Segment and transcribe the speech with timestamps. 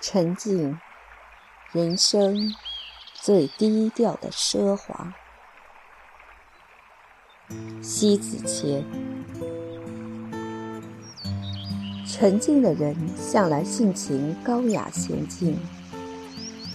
[0.00, 0.78] 沉静，
[1.72, 2.54] 人生
[3.14, 5.14] 最低调的奢华。
[7.80, 8.84] 西子谦，
[12.14, 15.56] 沉静的人向来性情高雅娴静，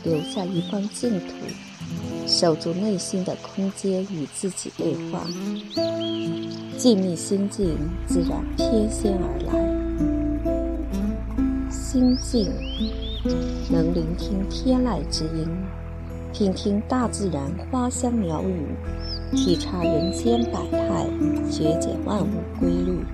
[0.03, 1.27] 留下一方净土，
[2.25, 5.21] 守住内心的空间与自己对话，
[6.75, 7.77] 静谧心境
[8.07, 9.53] 自然翩跹而来，
[11.69, 12.51] 心静。
[13.69, 15.47] 能聆听天籁之音，
[16.33, 18.65] 听听大自然花香鸟语，
[19.35, 21.07] 体察人间百态，
[21.51, 23.05] 觉解万物规律。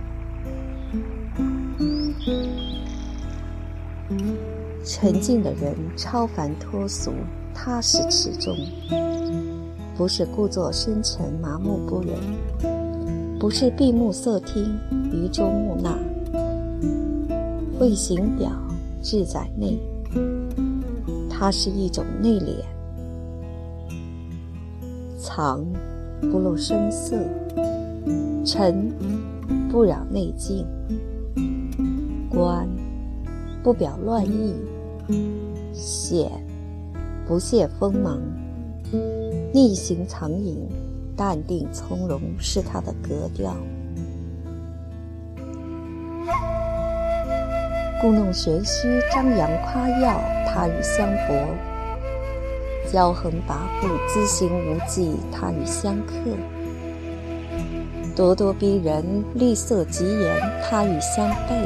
[5.04, 7.12] 沉静的人超凡脱俗，
[7.54, 8.56] 踏实持重，
[9.98, 12.18] 不是故作深沉麻木不仁，
[13.38, 14.64] 不是闭目塞听
[15.12, 15.98] 愚忠木讷，
[17.78, 18.50] 会行表，
[19.02, 19.78] 志在内。
[21.30, 22.64] 它是一种内敛，
[25.20, 25.66] 藏
[26.32, 27.18] 不露声色，
[28.46, 28.90] 沉
[29.70, 30.66] 不扰内静，
[32.30, 32.66] 观
[33.62, 34.56] 不表乱意，
[35.74, 36.30] 显
[37.28, 38.22] 不泄锋芒，
[39.54, 40.68] 逆行藏影，
[41.16, 43.56] 淡定从容是他的格调。
[48.02, 51.34] 故弄玄虚，张扬夸耀，他与相搏；
[52.92, 56.14] 骄横跋扈，自行无忌，他与相克；
[58.14, 61.66] 咄咄逼人，厉色疾言，他与相悖；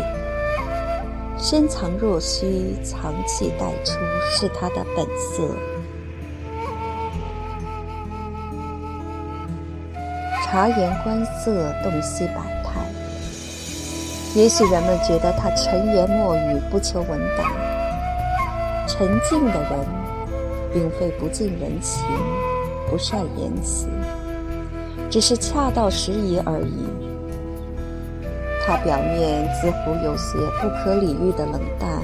[1.39, 3.99] 深藏若虚，藏气待出，
[4.31, 5.47] 是他的本色。
[10.43, 12.81] 察言观色，洞悉百态。
[14.33, 17.51] 也许人们觉得他沉言默语，不求闻达。
[18.87, 19.85] 沉静的人，
[20.73, 22.03] 并非不近人情，
[22.89, 23.87] 不善言辞，
[25.09, 27.06] 只是恰到时宜而已。
[28.67, 32.01] 他表面似乎有些不可理喻的冷淡，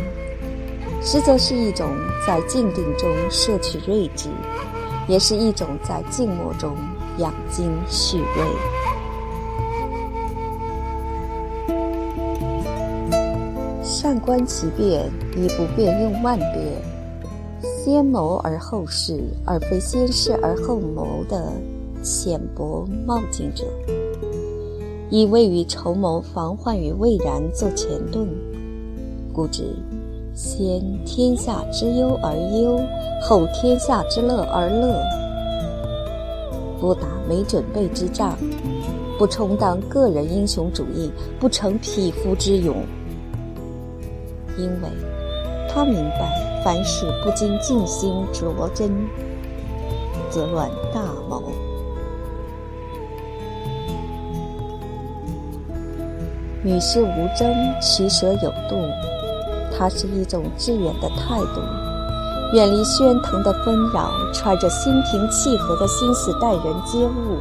[1.02, 1.90] 实则是一种
[2.26, 4.30] 在静定中摄取睿智，
[5.06, 6.74] 也是一种在静默中
[7.18, 8.46] 养精蓄锐。
[13.84, 16.54] 善观其变，以不变应万变。
[17.62, 21.52] 先谋而后事，而非先事而后谋的
[22.02, 23.66] 浅薄冒进者，
[25.14, 28.28] 以未雨绸缪、防患于未然做前盾，
[29.32, 29.62] 故知
[30.34, 32.80] 先天下之忧而忧，
[33.22, 35.00] 后天下之乐而乐。
[36.82, 38.36] 不打没准备之仗，
[39.20, 42.76] 不充当个人英雄主义，不成匹夫之勇。
[44.58, 44.90] 因为
[45.70, 48.90] 他明白，凡事不经静心着真，
[50.32, 51.44] 则乱大谋。
[56.64, 58.78] 与世无争，取舍有度，
[59.78, 61.62] 它是一种致远的态度。
[62.54, 67.40] 远离喧腾的纷扰，揣着心平气和的心思待人接物，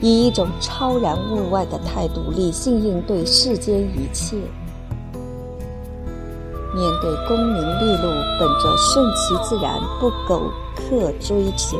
[0.00, 4.36] 以一种超然物外的态度，理性应对世间一切。
[6.72, 10.42] 面对功名利禄，本着顺其自然，不苟
[10.76, 11.78] 刻追求，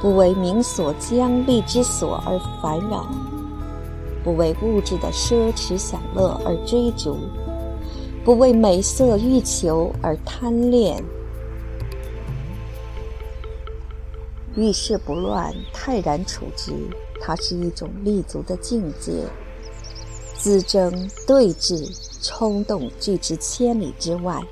[0.00, 3.06] 不为名所将、利之所而烦扰，
[4.28, 7.16] 不为物质的奢侈享乐而追逐，
[8.26, 11.02] 不为美色欲求而贪恋，
[14.54, 16.74] 遇事不乱，泰然处之，
[17.22, 19.24] 它是一种立足的境界。
[20.36, 21.90] 自争对峙。
[22.20, 24.42] 冲动拒之千里之外，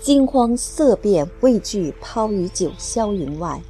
[0.00, 3.60] 惊慌色变畏惧抛于九霄云外。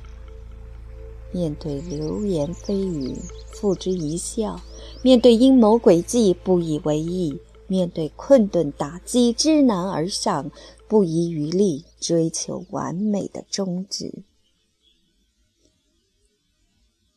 [1.32, 3.16] 面对流言蜚语，
[3.52, 4.60] 付之一笑；
[5.02, 10.50] 面对阴谋诡计，不以为意；面对困顿打击，知难而上，
[10.86, 14.22] 不遗余力追求完美的终止。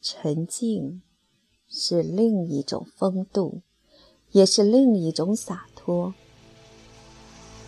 [0.01, 1.01] 沉静
[1.67, 3.61] 是另一种风度，
[4.31, 5.67] 也是另一种洒。
[5.75, 6.15] 脱，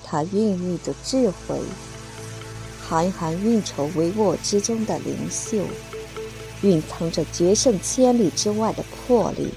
[0.04, 1.60] 它孕育着智慧，
[2.82, 5.64] 含含蕴筹帷幄之中的灵秀，
[6.62, 9.54] 蕴藏着决胜千里之外的魄力。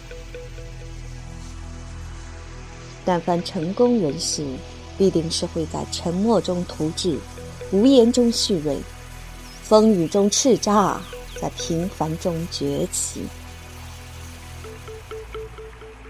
[3.04, 4.44] 但凡成功人士，
[4.98, 7.18] 必定是会在沉默中图治，
[7.72, 8.78] 无言中蓄锐，
[9.62, 10.98] 风雨中叱咤，
[11.40, 13.22] 在平凡中崛起。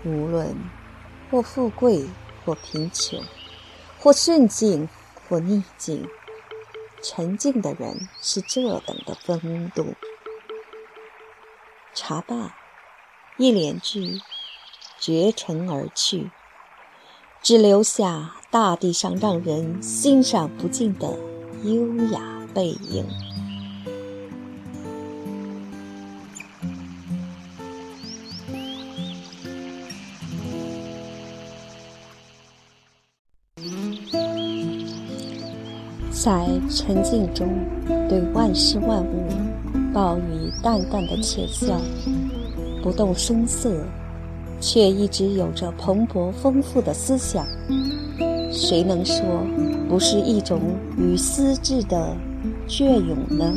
[0.05, 0.55] 无论
[1.31, 2.05] 或富贵
[2.45, 3.23] 或贫穷，
[3.99, 4.89] 或顺境
[5.29, 6.05] 或逆境，
[7.03, 9.87] 沉静的人是这等的风度。
[12.03, 12.57] 茶罢，
[13.37, 14.23] 一连句，
[14.99, 16.31] 绝尘而去，
[17.43, 21.07] 只留下大地上让人欣赏不尽的
[21.63, 22.23] 优雅
[22.55, 23.07] 背影。
[36.11, 37.47] 在沉静中，
[38.09, 39.29] 对万事万物
[39.93, 41.81] 暴雨淡淡的浅笑，
[42.83, 43.85] 不动声色，
[44.61, 47.45] 却一直有着蓬勃丰富的思想。
[48.53, 49.25] 谁能说
[49.89, 50.61] 不是一种
[50.97, 52.17] 与思志的
[52.69, 53.53] 隽永呢？